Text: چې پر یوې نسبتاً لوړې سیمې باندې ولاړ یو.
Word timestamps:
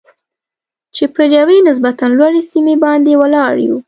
چې 0.95 1.03
پر 1.13 1.23
یوې 1.39 1.57
نسبتاً 1.69 2.05
لوړې 2.17 2.41
سیمې 2.51 2.75
باندې 2.83 3.13
ولاړ 3.21 3.53
یو. 3.67 3.77